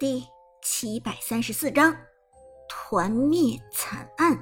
[0.00, 0.24] 第
[0.62, 1.92] 七百三十四章
[2.68, 4.38] 团灭惨案。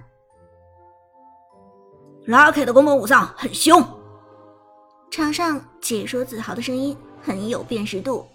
[2.27, 3.83] 拉 K 的宫本武藏很凶，
[5.11, 8.29] 场上解说子豪的声音很有辨识度。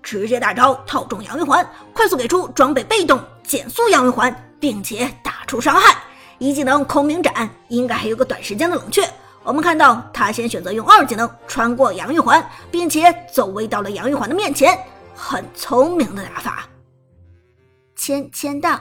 [0.00, 6.04] 直接大招套中杨玉环，快速给出装备被动减速杨玉环，并且打出伤害。
[6.38, 9.02] 一技能空明斩应该还有个短时间的冷却。
[9.42, 14.78] 我们看到他先选择用二技能穿过杨玉环，并且走位到了杨玉环的面前。
[15.24, 16.68] 很聪明的打法，
[17.94, 18.80] 签签到。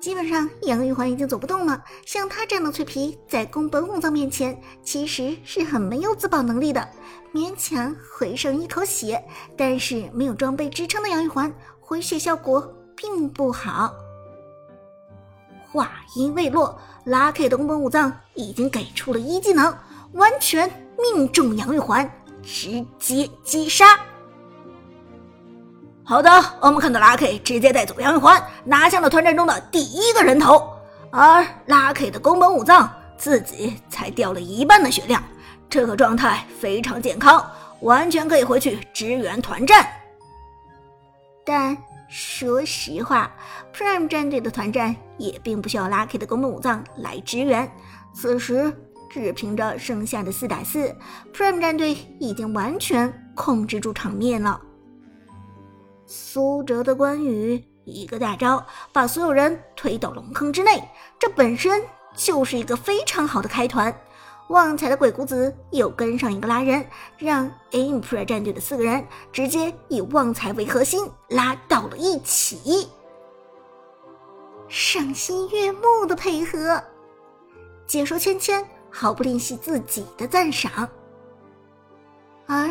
[0.00, 6.86] 基本上杨玉环已经走不动了，像他这样的脆皮，在宫本武藏面前其实是很没有自保能力的，
[7.32, 9.22] 勉强回上一口血。
[9.56, 13.94] 但是没有装备支撑的杨玉环，回血效果并不好。
[15.70, 16.76] 话音未落
[17.06, 19.72] ，Lucky 的宫本武藏已经给出了一技能，
[20.14, 22.10] 完全命中杨玉环，
[22.42, 23.96] 直接击杀。
[26.10, 26.28] 好的，
[26.60, 30.68] 我们看到 Lucky 直接带走杨玉环，拿下了团战中的第一个人头。
[31.12, 35.22] 而 Lucky 的宫本武藏自己才掉了一半的血量，
[35.68, 37.48] 这个状态非常健康，
[37.82, 39.86] 完全可以回去支援团战。
[41.44, 43.30] 但说实话
[43.72, 47.70] ，Prime 战队的团战也并不需要 Lucky 的宫本武藏来支援。
[48.12, 48.76] 此时，
[49.08, 50.92] 只凭着剩下的四打四
[51.32, 54.60] ，Prime 战队已经完全控制住场面了。
[56.12, 60.82] 苏哲的关羽一个大招把所有人推到龙坑之内，
[61.20, 61.80] 这本身
[62.16, 63.94] 就是一个非常好的开团。
[64.48, 66.84] 旺财的鬼谷子又跟上一个拉人，
[67.16, 72.88] 让 Impre 战队的四个人直接以旺财为核心拉到了一起，
[74.68, 76.82] 赏心悦目的配合。
[77.86, 80.88] 解说芊芊毫不吝惜自己的赞赏，
[82.48, 82.68] 而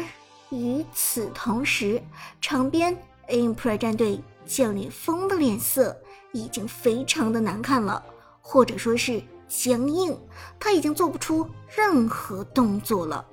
[0.50, 2.04] 与此同时，
[2.42, 3.02] 场边。
[3.30, 5.96] Impre 战队将领风的脸色
[6.34, 8.04] 已经非常的难看了，
[8.42, 10.20] 或者说是僵硬，
[10.60, 13.26] 他已经做不出任何动作了。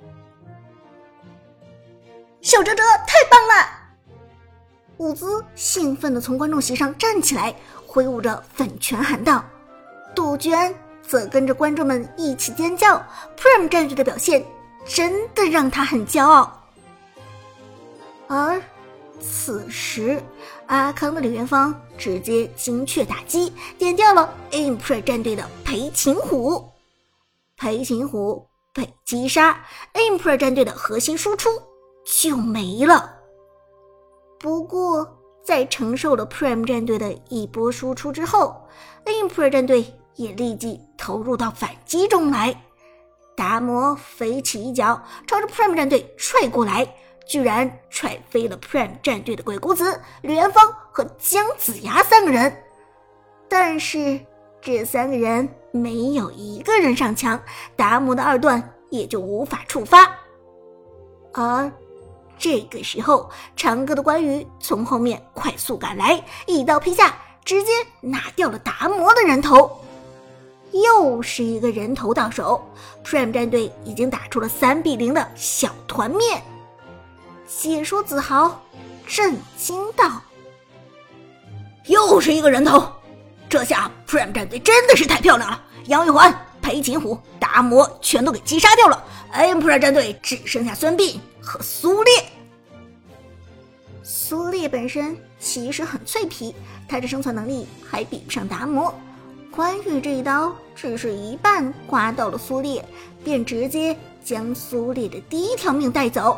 [2.41, 3.69] 小哲哲太棒了！
[4.97, 7.53] 伍兹兴奋的从观众席上站起来，
[7.85, 9.43] 挥舞着粉拳喊道。
[10.15, 12.97] 杜鹃则跟着观众们一起尖叫。
[13.35, 14.43] Prime 战队的表现
[14.85, 16.63] 真的让他很骄傲，
[18.27, 18.61] 而。
[19.19, 20.21] 此时，
[20.67, 26.69] 阿康的李元芳直接精确打击，点掉了 Impre 战队的裴擒虎。
[27.57, 29.59] 裴擒虎被击杀
[29.93, 31.49] ，Impre 战队的核心输出
[32.21, 33.15] 就没了。
[34.39, 38.67] 不过，在承受了 Prime 战队的一波输出之后
[39.05, 42.63] ，Impre 战队也立即投入到反击中来。
[43.35, 46.87] 达摩飞起一脚，朝着 Prime 战队踹过来。
[47.27, 52.63] 居然踹飞了 Prime 战队的鬼谷子、吕元芳和姜子牙三个人，
[53.49, 54.19] 但是
[54.61, 57.39] 这三个人没有一个人上墙，
[57.75, 60.09] 达摩的二段也就无法触发。
[61.33, 61.69] 而
[62.39, 67.13] 这个时候，长歌的关羽从后面快速赶来，一刀劈下，
[67.43, 69.79] 直接拿掉了达摩的人头，
[70.71, 72.63] 又是一个人头到手。
[73.03, 76.41] Prime 战队已经打出了三比零的小团灭。
[77.47, 78.61] 解说子豪
[79.07, 80.21] 震惊道
[81.87, 82.85] ：“又是一个人头，
[83.47, 85.63] 这下 Prime 战队真的是太漂亮了！
[85.85, 89.01] 杨玉环、裴擒虎、达摩全都给击杀掉了
[89.33, 92.13] ，Empire 战队只剩下孙膑和苏烈。
[94.03, 96.53] 苏烈本身其实很脆皮，
[96.87, 98.93] 他的生存能力还比不上达摩。
[99.49, 102.83] 关羽这一刀只是一半刮到了苏烈，
[103.23, 106.37] 便直接将苏烈的第一条命带走。”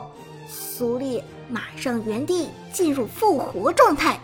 [0.49, 4.19] 苏烈马上原地进入复活状态，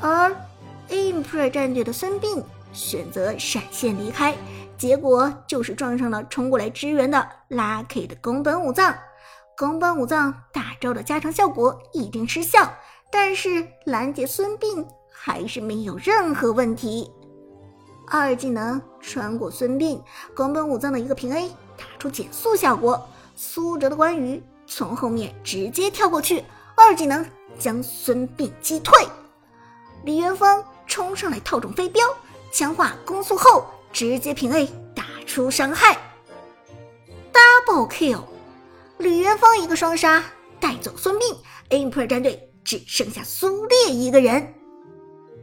[0.00, 0.34] 而
[0.88, 2.42] Impre 战队的孙膑
[2.72, 4.34] 选择闪现离开，
[4.78, 8.94] 结果就是撞上了冲过来支援的 Lucky 的宫本武藏。
[9.56, 12.72] 宫本武藏大招的加成效果已经失效，
[13.10, 17.12] 但是拦截孙膑还是没有任何问题。
[18.08, 20.00] 二技能穿过孙膑，
[20.34, 23.06] 宫本武藏的一个平 A 打出减速效果，
[23.36, 24.42] 苏哲的关羽。
[24.76, 26.42] 从后面直接跳过去，
[26.76, 27.24] 二技能
[27.60, 29.06] 将孙膑击退。
[30.02, 32.02] 李元芳冲上来套中飞镖，
[32.50, 35.96] 强化攻速后直接平 A 打出伤害
[37.32, 38.22] ，double kill。
[38.98, 40.24] 李元芳一个双杀
[40.58, 41.36] 带走孙膑
[41.70, 44.54] ，Impre 战队只剩下苏烈一个人。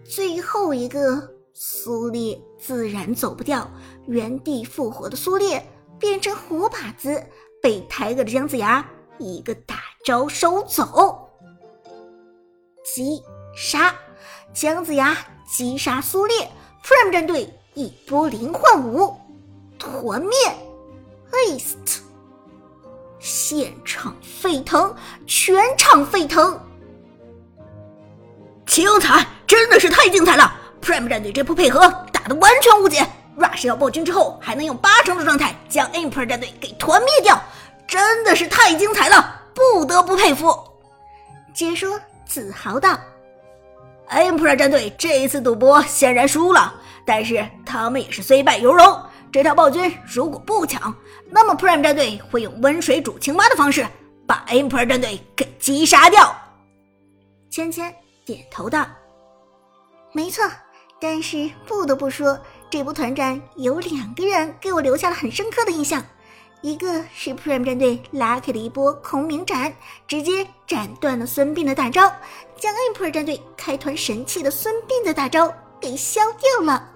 [0.04, 3.72] 最后一个苏烈自然走不掉，
[4.08, 5.66] 原地复活的苏烈
[5.98, 7.24] 变成活靶子，
[7.62, 8.86] 被抬个的姜子牙。
[9.22, 11.30] 一个大招收走，
[12.84, 13.22] 击
[13.56, 13.94] 杀，
[14.54, 15.16] 姜子牙
[15.48, 16.50] 击杀苏烈
[16.84, 19.16] ，Prime 战队一波零换五，
[19.78, 20.32] 团灭
[21.48, 22.02] ，East，
[23.20, 24.96] 现场沸腾，
[25.28, 26.60] 全场沸腾，
[28.66, 30.52] 精彩，真的是太精彩了
[30.82, 31.82] ！Prime 战队这波配合
[32.12, 33.06] 打得完全无解
[33.38, 37.40] ，Rush 要暴君之后还能用八成的状态将 Emperor 战队给团灭掉，
[37.92, 40.58] 真的是太精彩了，不得不佩服。
[41.54, 42.98] 解说自豪道。
[44.10, 46.74] Emperor 战队这一次赌博显然输了，
[47.06, 48.98] 但是他们也是虽败犹荣。
[49.30, 50.96] 这条暴君如果不抢，
[51.30, 53.86] 那么 Prime 战队会用温水煮青蛙的方式
[54.26, 56.34] 把 Emperor 战队给击杀掉。
[57.50, 57.94] 芊芊
[58.24, 58.88] 点头道
[60.16, 60.46] ：“没错，
[61.02, 62.40] 但是不得不说，
[62.70, 66.02] 这波团战有两个人给我留下了很深刻的印象。”
[66.62, 69.74] 一个是 Prime 战队 Lucky 的一波空明斩，
[70.08, 72.02] 直接斩断了孙膑的大招，
[72.56, 76.88] 将 Emperor 战队开团神器的孙膑的大招给消掉了。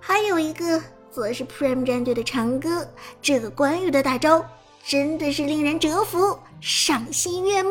[0.00, 2.88] 还有一个则是 Prime 战队的长歌，
[3.20, 4.44] 这个关羽的大招
[4.82, 7.70] 真的是令人折服，赏心悦目。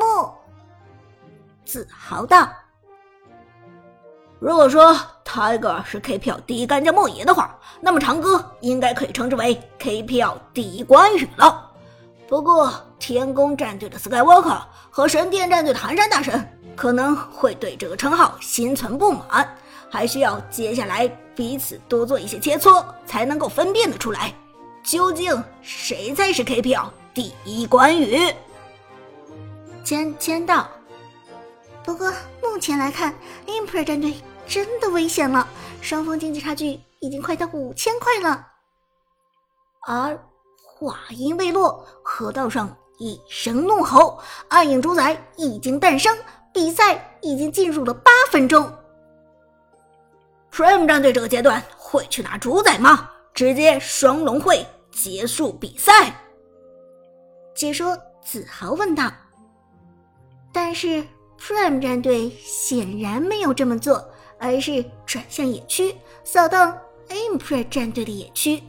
[1.66, 2.48] 自豪道。
[4.44, 4.94] 如果说
[5.24, 11.72] Tiger 是 KPL 第一干将莫邪的话，那么长歌应该可以称之为 KPL 第一关羽了。
[12.28, 12.70] 不过
[13.00, 14.60] 天宫战队的 Skywalker
[14.90, 16.46] 和神殿战队的寒山大神
[16.76, 19.48] 可能会对这个称号心存不满，
[19.90, 24.34] 还需要接下来彼此多做一些切磋，才能够分辨得出来，
[24.84, 28.30] 究竟谁才是 KPL 第一关羽。
[29.86, 30.68] 签签到。
[31.86, 32.12] 不过
[32.42, 33.14] 目前来看
[33.48, 34.14] ，Emperor 战队。
[34.48, 35.48] 真的危险了，
[35.82, 38.48] 双方经济差距已经快到五千块了。
[39.88, 40.18] 而
[40.64, 44.20] 话音未落，河道上一声怒吼，
[44.50, 46.18] 暗影主宰已经诞生，
[46.54, 48.72] 比赛已经进入了八分钟。
[50.52, 53.10] Prime 战队这个阶段会去拿主宰吗？
[53.34, 56.14] 直接双龙会结束比赛？
[57.56, 59.12] 解说子豪问道。
[60.52, 61.04] 但是
[61.40, 64.13] Prime 战队显然没有这么做。
[64.44, 65.96] 而是转向野区，
[66.26, 68.62] 扫荡 Emperor 战队的野区，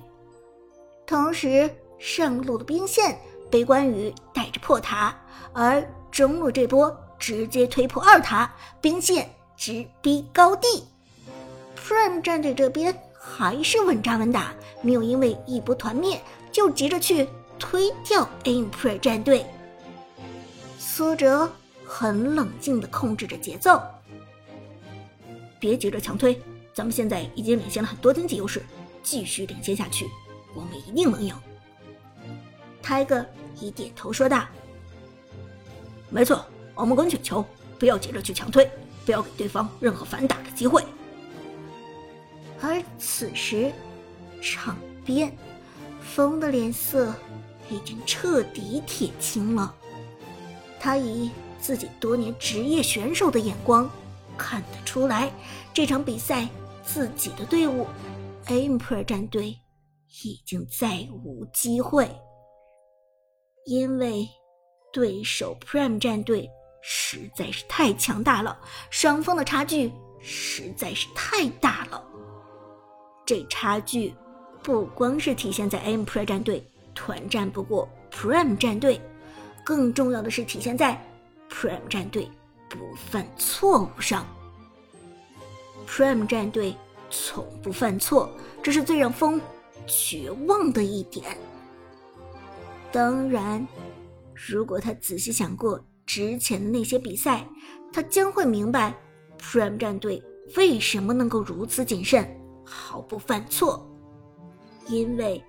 [1.05, 1.69] 同时
[1.99, 3.19] 上路的兵线
[3.51, 5.13] 被关羽带着破塔，
[5.53, 10.85] 而中路这波直接推破二塔，兵线直逼高地。
[11.77, 16.21] Prime 战队这边还是稳扎稳打，没有因为一波团灭
[16.53, 17.29] 就急着去
[17.59, 19.45] 推掉 Emperor 战队。
[20.79, 21.51] 苏哲
[21.85, 23.83] 很冷静地控制着节奏。
[25.65, 26.39] 别急着强推，
[26.75, 28.63] 咱们现在已经领先了很多经济优势，
[29.03, 30.07] 继续领先下去，
[30.55, 31.35] 我们一定能赢。
[32.83, 33.25] 泰戈
[33.59, 34.45] 一点头说道
[36.13, 36.45] ：“没错，
[36.75, 37.43] 我们滚雪球，
[37.79, 38.71] 不要急着去强推，
[39.07, 40.85] 不要给对方任何反打的机会。”
[42.61, 43.73] 而此时，
[44.43, 45.35] 场边，
[46.03, 47.15] 风的脸色
[47.71, 49.75] 已经彻底铁青了，
[50.79, 53.91] 他以自己多年职业选手的眼光。
[54.37, 55.31] 看得出来，
[55.73, 56.49] 这场比赛
[56.83, 57.87] 自己的队伍
[58.47, 59.57] Emperor 战队
[60.25, 62.09] 已经再无机会，
[63.67, 64.29] 因为
[64.93, 66.49] 对手 Prime 战队
[66.83, 68.59] 实在是太强大了，
[68.91, 72.05] 双方的差距实在是太大了。
[73.27, 74.15] 这差距
[74.63, 76.63] 不光是体现在 Emperor 战队
[76.95, 79.01] 团战不过 Prime 战队，
[79.65, 81.03] 更重要的是体现在
[81.49, 82.29] Prime 战队。
[82.75, 84.27] 不犯错误上
[85.87, 86.75] ，Prime 战队
[87.09, 88.29] 从不犯错，
[88.61, 89.41] 这是最让风
[89.87, 91.39] 绝望的一点。
[92.91, 93.65] 当然，
[94.35, 97.47] 如果他仔细想过之前的那些比赛，
[97.93, 98.93] 他将会明白
[99.41, 100.21] Prime 战队
[100.57, 102.29] 为什么能够如此谨慎，
[102.65, 103.89] 毫不犯错。
[104.89, 105.43] 因为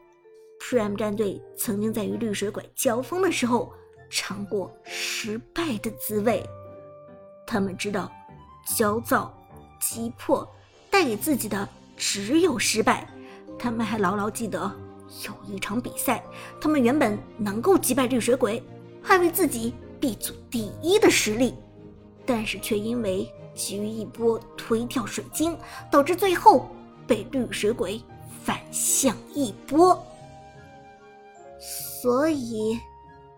[0.60, 3.74] Prime 战队曾经在与绿水鬼交锋的时候
[4.12, 6.48] 尝过失败的滋味。
[7.48, 8.12] 他们知道，
[8.66, 9.34] 焦躁、
[9.80, 10.48] 急迫
[10.90, 13.08] 带给自己的只有失败。
[13.58, 14.60] 他们还牢牢记得，
[15.26, 16.24] 有一场比赛，
[16.60, 18.62] 他们原本能够击败绿水鬼，
[19.04, 21.54] 捍卫自己 B 组第一的实力，
[22.26, 25.58] 但是却因为急于一波推掉水晶，
[25.92, 26.70] 导致最后
[27.06, 28.02] 被绿水鬼
[28.44, 29.98] 反向一波。
[32.02, 32.80] 所以，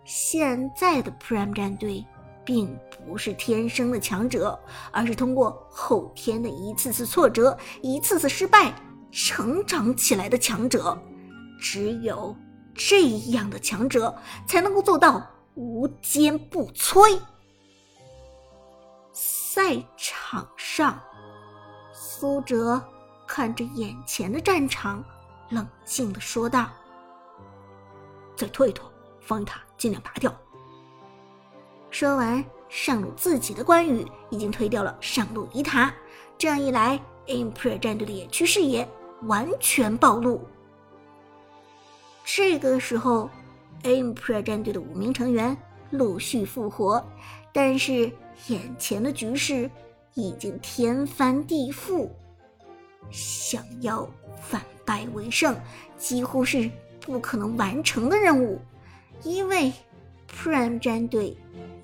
[0.04, 2.06] 现在的 Prime 战队。
[2.48, 2.74] 并
[3.08, 4.60] 不是天生的强者，
[4.92, 8.74] 而是通过后天的一次次挫折、一次次失败
[9.12, 10.98] 成长起来的强者。
[11.58, 12.36] 只有
[12.76, 14.14] 这样的强者，
[14.46, 17.18] 才能够做到无坚不摧。
[19.14, 21.02] 赛场上。
[21.94, 22.80] 苏哲
[23.28, 25.04] 看着眼前的战场，
[25.50, 26.70] 冷静的说道
[28.36, 30.32] ：“再拖一拖，防御塔尽量拔掉。”
[31.90, 35.94] 说完，上路自己的关羽已经推掉了上路一塔，
[36.38, 38.88] 这样一来，Emperor 战队的野区视野
[39.24, 40.46] 完全暴露。
[42.26, 43.30] 这个时候
[43.84, 45.56] ，Emperor 战队的五名成员
[45.92, 47.04] 陆续复活，
[47.54, 48.12] 但是
[48.48, 49.72] 眼前的局势
[50.14, 52.10] 已经天翻地覆，
[53.10, 54.08] 想要
[54.42, 55.56] 反败为胜
[55.98, 58.60] 几乎是不可能完成的任务，
[59.24, 59.72] 因为
[60.28, 61.38] Prime 战队。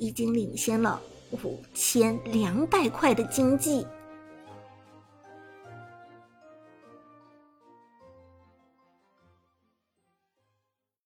[0.03, 1.01] 已经领先了
[1.43, 3.87] 五千两百块的经济。